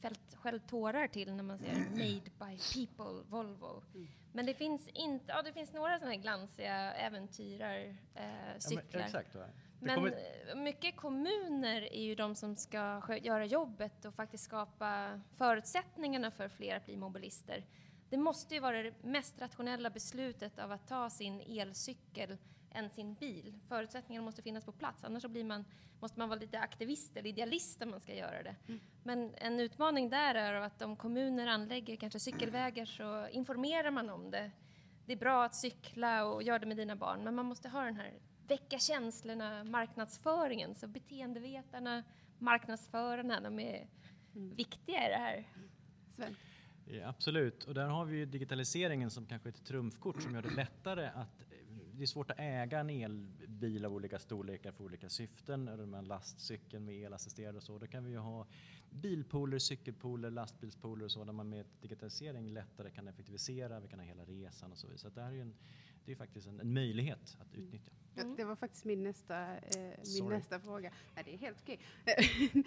[0.00, 3.82] fällt själv tårar till när man ser Made by People, Volvo.
[3.94, 4.08] Mm.
[4.32, 8.24] Men det finns inte, ja det finns några sådana här glansiga äventyrar, eh,
[8.58, 8.84] cyklar.
[8.90, 9.36] Ja, men, exakt,
[9.78, 10.18] men kommer...
[10.48, 16.48] Eh, mycket kommuner är ju de som ska göra jobbet och faktiskt skapa förutsättningarna för
[16.48, 17.64] fler att bli mobilister.
[18.10, 22.36] Det måste ju vara det mest rationella beslutet av att ta sin elcykel
[22.74, 23.58] än sin bil.
[23.68, 25.64] Förutsättningarna måste finnas på plats, annars blir man,
[26.00, 28.56] måste man vara lite aktivist eller idealist om man ska göra det.
[28.68, 28.80] Mm.
[29.02, 34.30] Men en utmaning där är att om kommuner anlägger kanske cykelvägar så informerar man om
[34.30, 34.50] det.
[35.06, 37.84] Det är bra att cykla och göra det med dina barn, men man måste ha
[37.84, 38.12] den här
[38.46, 40.74] väcka känslorna, marknadsföringen.
[40.74, 42.04] Så beteendevetarna,
[42.38, 43.88] marknadsförarna, de är
[44.34, 44.54] mm.
[44.54, 45.48] viktiga i det här.
[46.10, 46.36] Sven.
[46.86, 50.54] Ja, absolut, och där har vi digitaliseringen som kanske är ett trumfkort som gör det
[50.54, 51.44] lättare att
[51.96, 55.68] det är svårt att äga en elbil av olika storlekar för olika syften.
[55.68, 57.78] Eller en lastcykel med elassisterad och så.
[57.78, 58.46] Då kan vi ju ha
[58.90, 63.80] bilpooler, cykelpooler, lastbilspooler och så där man med digitalisering lättare kan effektivisera.
[63.80, 64.98] Vi kan ha hela resan och så vidare.
[64.98, 65.54] Så det här är en,
[66.04, 67.66] det är faktiskt en, en möjlighet att mm.
[67.66, 67.92] utnyttja.
[68.14, 70.92] Ja, det var faktiskt min nästa, eh, min nästa fråga.
[71.14, 71.80] Nej, det är helt okej.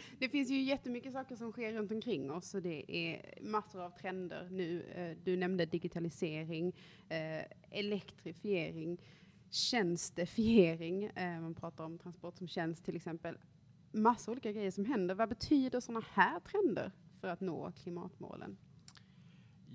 [0.19, 3.89] det finns ju jättemycket saker som sker runt omkring oss och det är massor av
[3.89, 4.81] trender nu.
[4.81, 6.75] Eh, du nämnde digitalisering,
[7.09, 8.99] eh, elektrifiering
[9.55, 13.37] tjänstefiering, eh, man pratar om transport som tjänst till exempel.
[13.91, 15.15] Massa olika grejer som händer.
[15.15, 18.57] Vad betyder sådana här trender för att nå klimatmålen?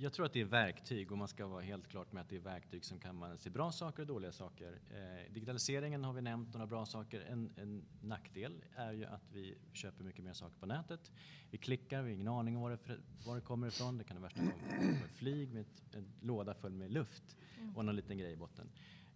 [0.02, 2.36] Jag tror att det är verktyg och man ska vara helt klart med att det
[2.36, 4.80] är verktyg som kan man se bra saker och dåliga saker.
[4.90, 7.20] Eh, digitaliseringen har vi nämnt, några bra saker.
[7.20, 11.12] En, en, nackdel är ju att vi köper mycket mer saker på nätet.
[11.50, 12.78] Vi klickar, vi har ingen aning om var det,
[13.26, 13.98] var det kommer ifrån.
[13.98, 17.36] Det kan i värsta fall komma ett flyg med ett, en låda full med luft
[17.76, 18.68] och någon liten grej i botten.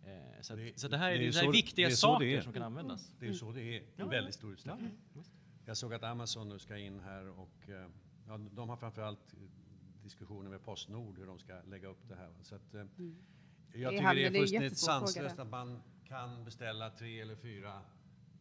[0.05, 1.93] Eh, så, att, Det- så det här är, det är det här är viktiga det
[1.93, 2.41] är saker är.
[2.41, 3.13] som kan användas.
[3.19, 4.39] Det är så det är i Ja, väldigt ja.
[4.39, 4.91] stor utsträckning.
[5.65, 7.89] Jag såg att Amazon nu ska in här och eh,
[8.27, 9.35] ja, de har framförallt
[10.05, 12.33] diskussioner med Postnord hur de ska lägga upp det här.
[12.43, 14.05] Så att, eh, Jag tycker det Mm.
[14.05, 17.83] handel är fullständigt sanslöst att man kan beställa tre eller fyra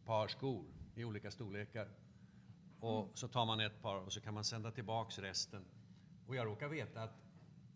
[0.04, 1.88] par skor i olika storlekar.
[2.80, 3.10] Och Mm.
[3.14, 5.64] så tar man ett par och så kan man sända tillbaks resten.
[6.26, 7.20] Och jag råkar veta att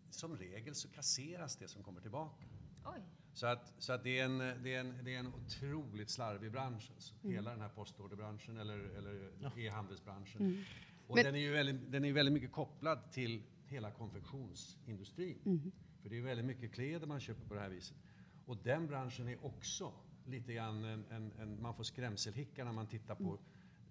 [0.09, 2.45] som regel så kasseras det som kommer tillbaka.
[2.85, 3.01] Oj.
[3.33, 6.51] Så att, så att det, är en, det, är en, det är en otroligt slarvig
[6.51, 7.13] bransch, alltså.
[7.23, 7.35] Mm.
[7.35, 10.41] hela den här postorderbranschen eller, eller e-handelsbranschen.
[10.41, 10.63] Mm.
[11.07, 15.37] Och Men- den är ju väldigt, den är väldigt mycket kopplad till hela konfektionsindustrin.
[15.45, 15.71] Mm.
[16.01, 17.97] För det är väldigt mycket kläder man köper på det här viset.
[18.45, 19.93] Och den branschen är också
[20.25, 23.39] lite grann en, en, en man får skrämselhicka när man tittar på Mm.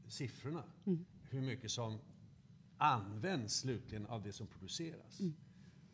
[0.09, 0.63] siffrorna.
[1.31, 1.99] Hur mycket som
[2.77, 5.21] används slutligen av det som produceras.
[5.21, 5.35] Mm.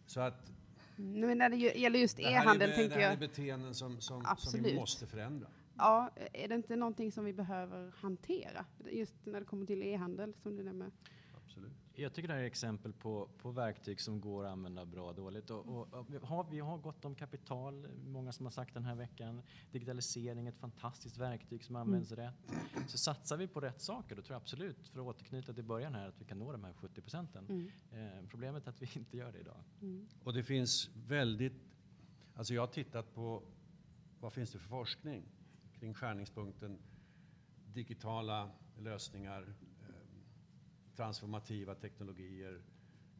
[0.07, 0.53] Så att
[0.97, 4.63] Men när det gäller just e-handel tänker det här är jag, beteenden som, som, som
[4.63, 5.49] vi måste förändra.
[5.77, 8.67] ja, är det inte någonting som vi behöver hantera?
[8.93, 10.91] Just när det kommer till e-handel som du nämner.
[11.37, 11.73] Absolut.
[11.97, 15.15] Jag tycker det här är exempel på, på verktyg som går att använda bra och
[15.15, 15.51] dåligt.
[15.51, 18.85] Och, och, och vi, har, vi har gott om kapital, många som har sagt den
[18.85, 19.43] här veckan.
[19.73, 22.35] Digitalisering är ett fantastiskt verktyg som används rätt.
[22.87, 25.95] Så satsar vi på rätt saker, då tror jag absolut, för att återknyta till början
[25.95, 27.71] här, att vi kan nå de här 70 procenten.
[27.91, 29.65] Eh, problemet är att vi inte gör det idag.
[30.25, 31.63] Och det finns väldigt...
[32.35, 33.43] Alltså jag har tittat på
[34.21, 35.23] vad finns det för forskning
[35.73, 36.79] kring skärningspunkten
[37.75, 39.55] digitala lösningar,
[40.97, 42.63] transformativa teknologier,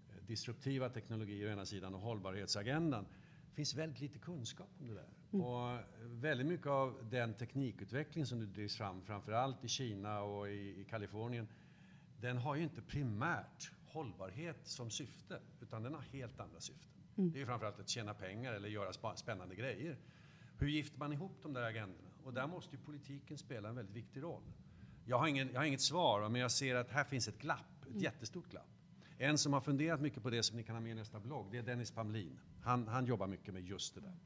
[0.09, 3.07] eh, disruptiva teknologier å ena sidan och hållbarhetsagendan.
[3.51, 5.09] Det finns väldigt lite kunskap om det där.
[5.43, 10.81] Och väldigt mycket av den teknikutveckling som nu drivs fram, framförallt i Kina och i,
[10.81, 11.49] i Kalifornien,
[12.21, 17.03] den har ju inte primärt hållbarhet som syfte, utan den har helt andra syften.
[17.15, 19.99] Det är ju framförallt att tjäna pengar eller göra spännande grejer.
[20.59, 22.11] Hur gifter man ihop de där agendorna?
[22.25, 24.43] Och där måste ju politiken spela en väldigt viktig roll.
[25.07, 27.87] Jag har, ingen, jag har inget svar, men jag ser att här finns ett glapp,
[27.91, 28.69] ett jättestort glapp.
[29.19, 31.47] En som har funderat mycket på det som ni kan ha med i nästa blogg,
[31.51, 32.41] det är Dennis Pamlin.
[32.63, 34.17] Han, han jobbar mycket med just det där.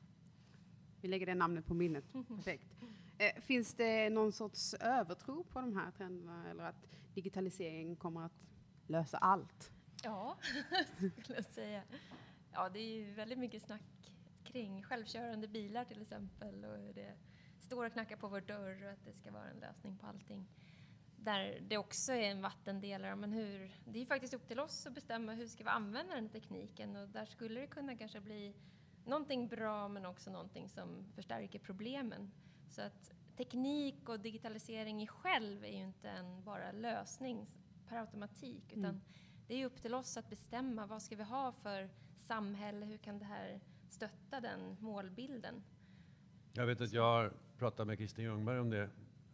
[1.00, 2.04] Vi lägger det namnet på minnet.
[2.28, 2.66] Perfekt.
[3.18, 8.44] Eh, finns det någon sorts övertro på de här trenderna eller att digitalisering kommer att
[8.86, 9.72] lösa allt?
[10.02, 10.38] Ja,
[10.96, 11.82] skulle jag säga.
[12.52, 13.82] Ja, det är ju väldigt mycket snack
[14.44, 17.14] kring självkörande bilar till exempel och hur det
[17.60, 20.46] står och knackar på vår dörr och att det ska vara en lösning på allting.
[21.24, 24.86] Där det också är en vattendelare, men hur, det är ju faktiskt upp till oss
[24.86, 28.54] att bestämma hur ska vi använda den tekniken och där skulle det kunna kanske bli
[29.04, 32.30] någonting bra men också någonting som förstärker problemen.
[32.68, 37.46] Så att teknik och digitalisering i själv är ju inte en bara lösning
[37.88, 39.00] per automatik utan
[39.46, 42.98] det är ju upp till oss att bestämma vad ska vi ha för samhälle, hur
[42.98, 45.62] kan det här stötta den målbilden?
[46.52, 48.90] Jag vet att jag har pratat med Christer Ljungberg om det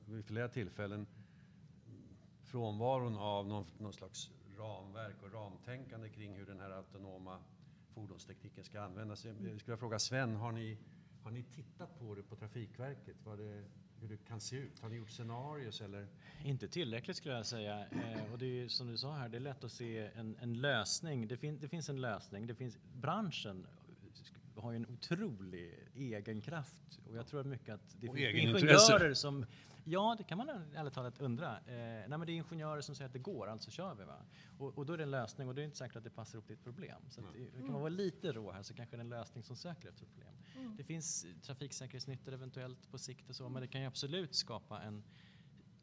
[0.06, 1.06] vid flera tillfällen.
[2.54, 7.38] Frånvaron av någon, någon slags ramverk och ramtänkande kring hur den här autonoma
[7.94, 9.24] fordonstekniken ska användas.
[9.24, 10.78] Jag skulle vilja fråga Sven, har ni,
[11.22, 13.16] har ni tittat på det på Trafikverket?
[13.24, 13.64] Vad det,
[14.00, 14.80] hur det kan se ut?
[14.80, 16.08] Har ni gjort scenarios eller?
[16.44, 17.86] Inte tillräckligt skulle jag säga.
[17.86, 20.36] Eh, och det är ju som du sa här, det är lätt att se en,
[20.40, 21.28] en lösning.
[21.28, 22.46] Det, fin, det finns en lösning.
[22.46, 23.66] Det finns, branschen
[24.56, 29.14] har ju en otrolig egen kraft och jag tror mycket att det Och finns ingenjörer
[29.14, 29.46] som
[29.86, 31.58] Ja, det kan man ärligt talat undra.
[31.58, 34.04] Eh, nej, men det är ingenjörer som säger att det går, alltså kör vi.
[34.04, 34.16] Va?
[34.58, 36.38] Och, och då är det en lösning och det är inte säkert att det passar
[36.38, 37.02] upp till ett problem.
[37.10, 39.42] Så att, det- kan man vara lite rå här så kanske det är en lösning
[39.44, 40.34] som söker efter ett problem.
[40.76, 45.04] Det finns trafiksäkerhetsnyttor eventuellt på sikt och så, men det kan ju absolut skapa en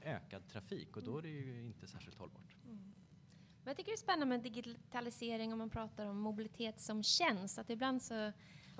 [0.02, 2.56] ökad trafik och då är det ju inte särskilt hållbart.
[3.64, 7.60] Men jag tycker det är spännande med digitalisering om man pratar om mobilitet som tjänst.
[7.60, 8.32] Att ibland så,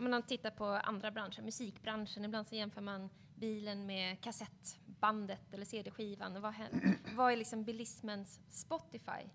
[0.06, 5.66] om man tittar på andra branscher, musikbranschen, ibland så jämför man bilen med kassettbandet eller
[5.66, 6.42] CD-skivan.
[6.42, 6.54] Vad,
[7.16, 9.30] vad är liksom bilismens Spotify?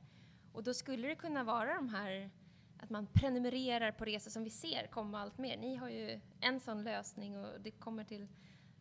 [0.52, 2.30] Och då skulle det kunna vara de här
[2.78, 5.56] att man prenumererar på resor som vi ser komma allt mer.
[5.56, 8.28] Ni har ju en sån lösning och det kommer till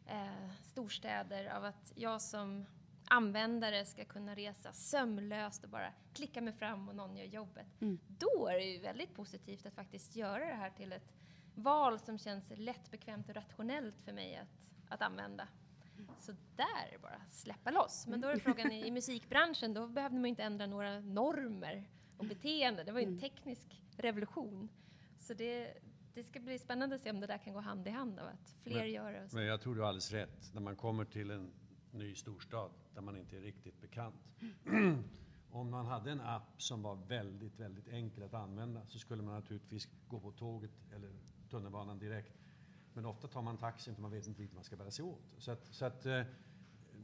[0.06, 2.66] eh, storstäder av att jag som
[3.08, 7.68] användare ska kunna resa sömlöst och bara klicka mig fram och någon gör jobbet.
[8.08, 11.12] Då är det ju väldigt positivt att faktiskt göra det här till ett
[11.56, 15.48] val som känns lätt, bekvämt och rationellt för mig att, att använda.
[16.20, 18.08] Så där är det bara släppa loss.
[18.08, 22.26] Men då är frågan i, i musikbranschen, då behövde man inte ändra några normer och
[22.26, 22.84] beteende.
[22.84, 24.70] Det var ju en teknisk revolution.
[25.18, 25.74] Så det,
[26.14, 28.28] det ska bli spännande att se om det där kan gå hand i hand och
[28.28, 29.30] att fler Men- gör det.
[29.34, 30.54] Men jag tror du har alldeles rätt.
[30.54, 31.52] När man kommer till en
[31.92, 34.16] ny storstad där man inte är riktigt bekant.
[35.52, 39.36] Om man hade en app som var väldigt, väldigt enkel att använda så skulle man
[39.36, 41.10] naturligtvis gå på tåget eller
[41.50, 42.34] tunnelbanan direkt.
[42.94, 45.06] Men ofta tar man taxin för man vet inte riktigt vad man ska bära sig
[45.06, 45.36] åt.
[45.38, 46.22] Så att, så att, eh,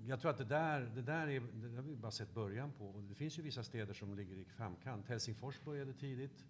[0.05, 2.87] jag tror att det där, det där är, det har vi bara sett början på.
[2.87, 5.07] Och det finns ju vissa städer som ligger i framkant.
[5.07, 6.45] Helsingfors började tidigt.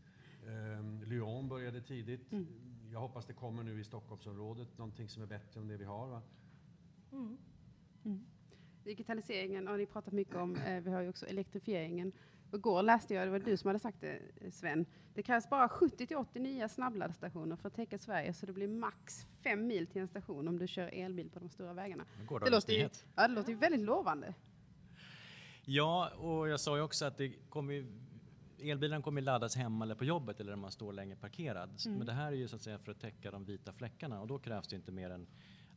[0.47, 2.31] Eh, Lyon började tidigt.
[2.31, 2.47] Mm.
[2.91, 6.07] Jag hoppas det kommer nu i Stockholmsområdet någonting som är bättre än det vi har.
[6.07, 6.21] Va?
[8.83, 10.55] Digitaliseringen har ni pratat mycket om.
[10.55, 12.11] Eh, vi har ju också elektrifieringen.
[12.51, 14.19] Och Igår läste jag, det var du som hade sagt det
[14.51, 19.25] Sven, det krävs bara 70-80 nya snabbladdstationer för att täcka Sverige så det blir max
[19.43, 22.05] fem mil till en station om du kör elbil på de stora vägarna.
[22.19, 24.33] Det Gårdagens låter, ju, ja, det låter ju väldigt lovande.
[25.65, 27.85] Ja, och jag sa ju också att det kommer
[28.59, 31.69] elbilen kommer laddas hemma eller på jobbet eller om man står länge parkerad.
[31.85, 34.27] Men det här är ju så att säga för att täcka de vita fläckarna och
[34.27, 35.27] då krävs det inte mer än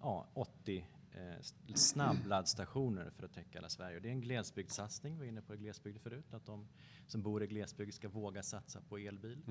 [0.00, 3.96] ja, 80 eh, snabbladdstationer för att täcka hela Sverige.
[3.96, 6.68] Och det är en glesbygdssatsning, vi var inne på glesbygd förut, att de
[7.06, 9.42] som bor i glesbygd ska våga satsa på elbil.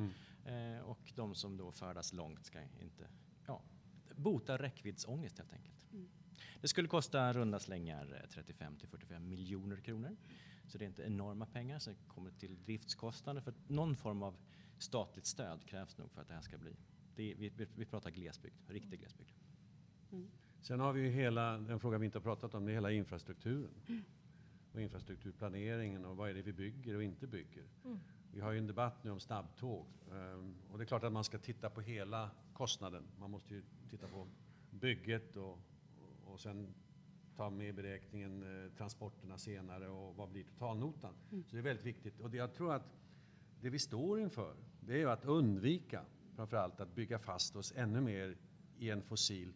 [0.45, 3.08] Eh, och de som då färdas långt ska inte
[3.47, 3.62] ja,
[4.15, 5.88] bota räckviddsångest helt enkelt.
[6.62, 10.17] Det skulle kosta runda slängar eh, 35 till 45 miljoner kronor.
[10.67, 11.80] Så det är inte enorma pengar.
[11.80, 13.41] Sen kommer det till driftskostnader.
[13.41, 14.38] För någon form av
[14.78, 16.76] statligt stöd krävs nog för att det här ska bli.
[17.15, 19.32] Det är, vi, vi, pratar glesbygd, riktig glesbygd.
[20.63, 22.91] Sen har vi ju hela, den fråga vi inte har pratat om, det är hela
[22.91, 23.71] infrastrukturen.
[24.73, 27.63] Och infrastrukturplaneringen och vad är det vi bygger och inte bygger.
[28.32, 29.86] Vi har ju en debatt nu om snabbtåg.
[30.12, 33.04] ehm, Och det är klart att man ska titta på hela kostnaden.
[33.19, 34.28] Man måste ju titta på
[34.71, 35.60] bygget och,
[36.26, 36.73] och sen
[37.36, 41.13] ta med i beräkningen eh, transporterna senare och vad blir totalnotan.
[41.30, 42.19] Så det är väldigt viktigt.
[42.19, 42.97] Och det, jag tror att
[43.62, 48.02] det vi står inför, det är ju att undvika framförallt att bygga fast oss ännu
[48.02, 48.38] mer
[48.78, 49.54] i en fossil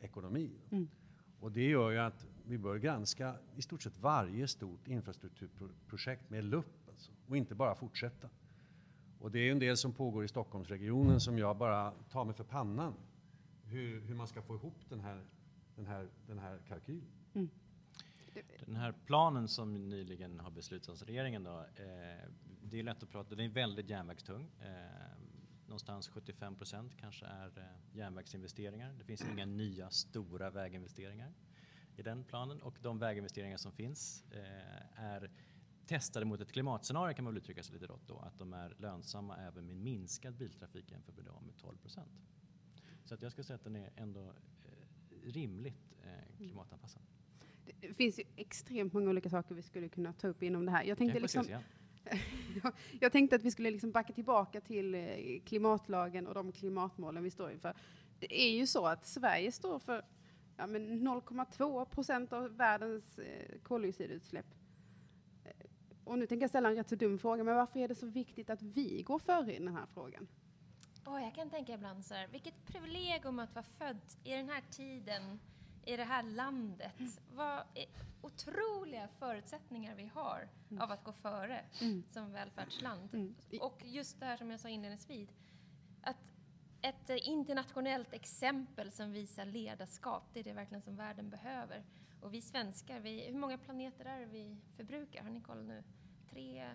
[0.00, 0.50] ekonomi.
[1.40, 6.44] Och det gör ju att vi bör granska i stort sett varje stort infrastrukturprojekt med
[6.44, 8.28] lupp alltså, och inte bara fortsätta.
[9.18, 12.34] Och det är ju en del som pågår i Stockholmsregionen som jag bara tar mig
[12.34, 12.94] för pannan.
[13.64, 15.24] Hur, hur man ska få ihop den här,
[15.76, 17.08] den här, den här kalkylen.
[18.66, 22.28] Den här planen som nyligen har beslutats av regeringen då, eh,
[22.62, 24.50] det är lätt att prata, den är väldigt järnvägstung.
[24.60, 24.68] Eh,
[25.70, 28.92] någonstans 75 procent kanske är eh, järnvägsinvesteringar.
[28.98, 31.32] Det finns inga nya stora väginvesteringar
[31.96, 35.30] i den planen och de väginvesteringar som finns eh, är
[35.86, 38.74] testade mot ett klimatscenario kan man väl uttrycka sig lite rått då, att de är
[38.78, 42.10] lönsamma även med minskad biltrafik jämfört med idag med 12 procent.
[43.04, 47.02] Så att jag skulle säga att den är ändå eh, rimligt eh, klimatanpassad.
[47.80, 50.84] Det finns ju extremt många olika saker vi skulle kunna ta upp inom det här.
[50.84, 51.46] Jag tänkte, få liksom?
[53.00, 57.30] jag tänkte att vi skulle liksom backa tillbaka till eh, klimatlagen och de klimatmålen vi
[57.30, 57.74] står inför.
[58.18, 60.04] Det är ju så att Sverige står för
[60.56, 64.46] ja, 0,2 procent av världens eh, koldioxidutsläpp.
[65.44, 65.66] Eh,
[66.04, 68.06] och nu tänker jag ställa en rätt så dum fråga, men varför är det så
[68.06, 70.28] viktigt att vi går före i den här frågan?
[71.06, 74.62] Oh, jag kan tänka ibland så här, vilket privilegium att vara född i den här
[74.70, 75.40] tiden,
[75.94, 77.20] i det här landet.
[77.34, 77.86] Vad är
[78.22, 80.48] otroliga förutsättningar vi har
[80.80, 81.64] av att gå före
[82.10, 83.14] som välfärdsland.
[83.14, 83.34] Mm.
[83.60, 85.30] Och just det här som jag sa inledningsvis,
[86.02, 86.32] att
[86.82, 91.84] ett eh, internationellt exempel som visar ledarskap, det är det verkligen som världen behöver.
[92.20, 95.22] Och vi svenskar, vi, hur många planeter är det vi förbrukar?
[95.22, 95.82] Har ni koll nu?
[96.30, 96.70] Tre?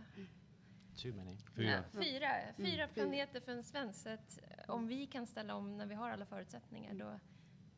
[0.95, 1.38] Too many.
[1.56, 1.71] Fyra.
[1.71, 4.06] Ja, fyra, fyra planeter för en svensk.
[4.06, 7.19] Att eh, om vi kan ställa om när vi har alla förutsättningar, då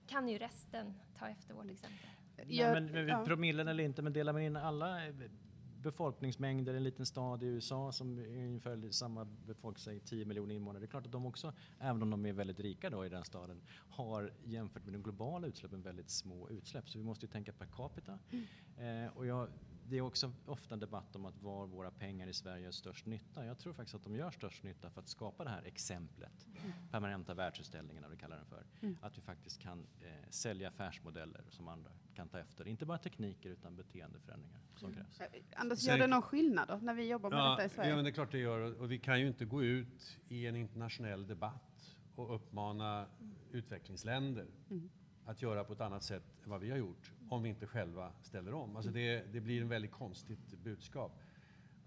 [0.08, 1.98] kan ju resten ta efter vårt exempel.
[2.48, 3.26] Jag- men, men ja.
[3.26, 5.13] Promillen eller inte, men delar man in alla eh,
[5.82, 10.56] befolkningsmängder i en liten stad i USA som är ungefär samma befolkning, säg 10 miljoner
[10.56, 10.80] invånare.
[10.80, 13.24] Det är klart att de också, även om de är väldigt rika då i den
[13.24, 16.89] staden, har jämfört med de globala utsläppen väldigt små utsläpp.
[16.89, 18.20] Så vi måste ju tänka per capita.
[18.78, 19.48] Eh, och jag,
[19.89, 23.06] det är också ofta en debatt om att var våra pengar i Sverige gör störst
[23.06, 23.45] nytta.
[23.45, 26.47] Jag tror faktiskt att de gör störst nytta för att skapa det här exemplet,
[26.91, 28.65] permanenta världsutställningen, vad vi kallar den för.
[29.02, 32.67] Att vi faktiskt kan eh, sälja affärsmodeller som andra kan ta efter.
[32.67, 35.21] Inte bara tekniker utan beteendeförändringar som krävs.
[35.21, 37.89] Eh, Anders, gör det någon skillnad då, när vi jobbar med Ja, detta i Sverige?
[37.89, 38.82] ja, men det är klart det gör.
[38.82, 43.08] Och vi kan ju inte gå ut i en internationell debatt och uppmana
[43.52, 44.47] utvecklingsländer
[45.26, 48.12] att göra på ett annat sätt än vad vi har gjort om vi inte själva
[48.22, 48.76] ställer om.
[48.76, 51.12] Alltså det, det blir en väldigt konstigt budskap.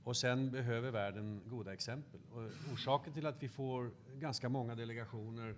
[0.05, 2.21] Och sen behöver världen goda exempel.
[2.33, 5.55] Och orsaken till att vi får ganska många delegationer,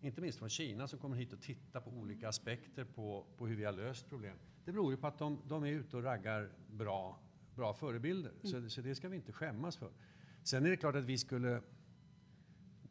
[0.00, 3.56] inte minst från Kina, som kommer hit och tittar på olika aspekter på, på hur
[3.56, 4.36] vi har löst problem.
[4.64, 7.18] Det beror ju på att de, de är ute och raggar bra,
[7.54, 8.32] bra förebilder.
[8.42, 9.90] Så, så det ska vi inte skämmas för.
[10.42, 11.62] Sen är det klart att vi skulle,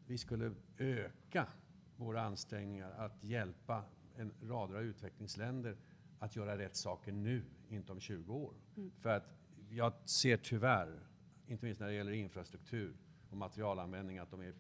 [0.06, 1.48] vi skulle öka
[1.96, 3.84] våra ansträngningar att hjälpa
[4.16, 5.78] en rader av utvecklingsländer
[6.20, 8.54] att göra rätt saker nu, inte om 20 år.
[9.02, 9.34] För att
[9.70, 11.00] jag ser tyvärr,
[11.48, 12.96] inte minst när det gäller infrastruktur
[13.30, 14.54] och materialanvändning, att de är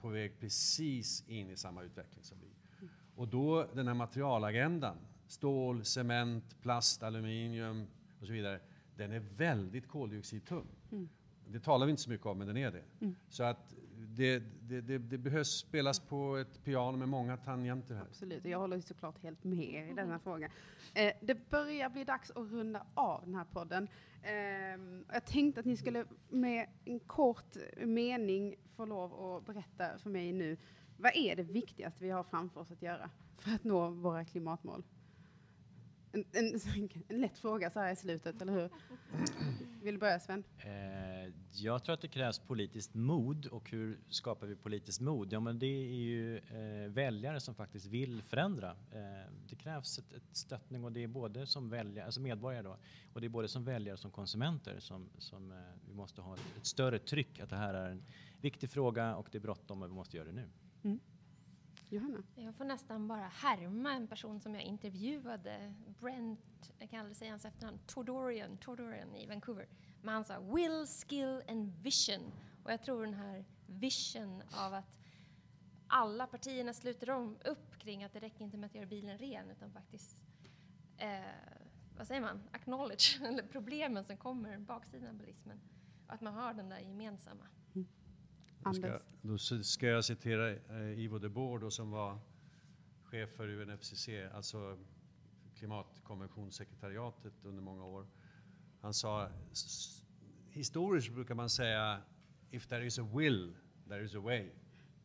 [0.00, 2.48] på väg precis in i samma utveckling som vi.
[3.14, 4.96] Och då den här materialagendan,
[5.26, 7.86] stål, cement, plast, aluminium
[8.20, 8.60] och så vidare,
[8.96, 10.66] den är väldigt koldioxidtung.
[10.92, 11.08] Mm.
[11.46, 12.84] Det talar vi inte så mycket om, men den är det.
[13.00, 13.14] Mm.
[13.28, 13.74] Så att
[14.18, 18.02] det, det, det, det, behövs spelas på ett piano med många tangenter här.
[18.02, 20.20] Absolut, jag håller såklart helt med i denna mm.
[20.20, 20.50] fråga.
[20.94, 23.88] Eh, det börjar bli dags att runda av den här podden.
[24.22, 30.10] Eh, jag tänkte att ni skulle med en kort mening få lov att berätta för
[30.10, 30.56] mig nu,
[30.96, 34.82] vad är det viktigaste vi har framför oss att göra för att nå våra klimatmål?
[36.12, 36.60] En, en,
[37.08, 38.70] en, lätt fråga så här i slutet, eller hur?
[39.82, 40.44] Vill du börja Sven?
[40.58, 45.32] Eh, jag tror att det krävs politiskt mod och hur skapar vi politiskt mod?
[45.32, 48.70] Ja men det är ju eh, väljare som faktiskt vill förändra.
[48.70, 52.76] Eh, det krävs ett, ett stöttning och det är både som väljare, alltså medborgare då,
[53.12, 56.34] och det är både som väljare och som konsumenter som, som eh, vi måste ha
[56.34, 58.02] ett, ett, större tryck att det här är en
[58.40, 60.48] viktig fråga och det är bråttom och vi måste göra det nu.
[60.82, 61.00] Mm.
[61.90, 62.22] Johanna?
[62.34, 67.30] Jag får nästan bara härma en person som jag intervjuade, Brent, jag kan aldrig säga
[67.30, 69.68] hans efternamn, Tordorian, Tordorian i Vancouver.
[70.02, 72.32] Men han sa will, skill and vision.
[72.64, 74.98] Och jag tror den här vision av att
[75.86, 79.50] alla partierna sluter om, upp kring att det räcker inte med att göra bilen ren
[79.50, 80.22] utan faktiskt
[80.96, 81.20] eh,
[81.96, 85.60] vad säger man, acknowledge eller problemen som kommer baksidan av bilismen.
[86.06, 87.44] Och att man har den där gemensamma.
[88.64, 92.18] Då ska, då ska jag citera eh, Ivo de Boer som var
[93.04, 94.78] chef för UNFCC, alltså
[95.54, 98.06] klimatkonventionssekretariatet under många år.
[98.80, 99.28] Han sa,
[100.50, 102.02] historiskt brukar man säga,
[102.50, 103.56] if there is a will,
[103.88, 104.50] there is a way.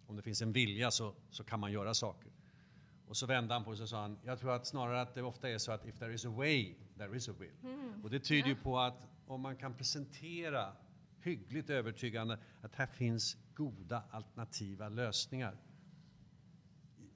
[0.07, 2.31] Om det finns en vilja så, så kan man göra saker.
[3.07, 5.21] Och så vände han på sig och sa han, jag tror att snarare att det
[5.21, 7.51] ofta är så att if there is a way, there is a will.
[7.63, 8.03] Mm.
[8.03, 10.73] Och det tyder ju på att om man kan presentera
[11.21, 15.57] hyggligt övertygande att här finns goda alternativa lösningar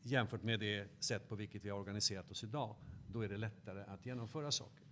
[0.01, 2.75] jämfört med det sätt på vilket vi har organiserat oss idag,
[3.07, 4.87] då är det lättare att genomföra saker.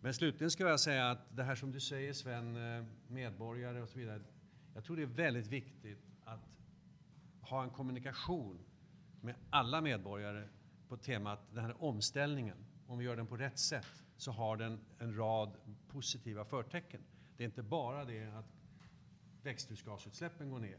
[0.00, 3.88] Men slutligen ska jag säga att det här som du säger Sven, eh, medborgare och
[3.88, 4.22] så vidare.
[4.74, 6.40] Jag tror det är väldigt viktigt att
[7.40, 8.58] ha en kommunikation
[9.20, 10.48] med alla medborgare
[10.88, 12.56] på temat den här omställningen.
[12.86, 15.56] Om vi gör den på rätt sätt så har den en rad
[15.88, 17.00] positiva förtecken.
[17.36, 18.46] Det är inte bara det att
[19.44, 20.78] växthusgasutsläppen går ner,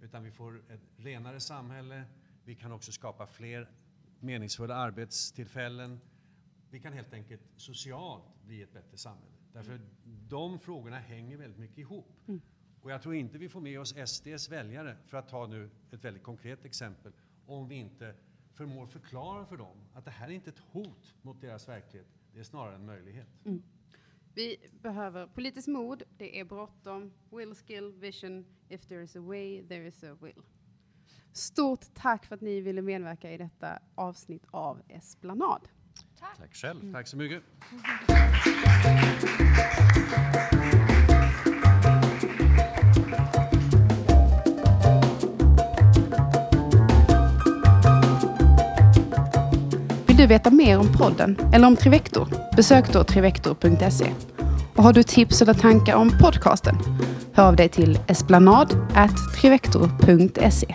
[0.00, 2.04] utan vi får ett renare samhälle.
[2.44, 3.70] Vi kan också skapa fler
[4.20, 6.00] meningsfulla arbetstillfällen.
[6.70, 9.34] Vi kan helt enkelt socialt bli ett bättre samhälle.
[9.52, 12.12] Därför de frågorna hänger väldigt mycket ihop.
[12.26, 12.40] Mm.
[12.80, 16.04] Och jag tror inte vi får med oss SDs väljare, för att ta nu ett
[16.04, 17.12] väldigt konkret exempel,
[17.46, 18.14] om vi inte
[18.52, 22.40] förmår förklara för dem att det här är inte ett hot mot deras verklighet, det
[22.40, 23.28] är snarare en möjlighet.
[23.44, 23.62] Mm.
[24.34, 29.62] Vi behöver politiskt mod, det är bråttom, will, skill, vision, if there is a way,
[29.68, 30.42] there is a will.
[31.32, 35.68] Stort tack för att ni ville medverka i detta avsnitt av Esplanad.
[36.18, 36.80] Tack, tack själv.
[36.80, 36.94] Mm.
[36.94, 37.42] Tack så mycket.
[50.24, 52.28] Du veta mer om podden eller om Trivector?
[52.56, 54.06] Besök då trivector.se.
[54.76, 56.78] Och har du tips eller tankar om podcasten?
[57.32, 60.74] Hör av dig till esplanad.trivector.se.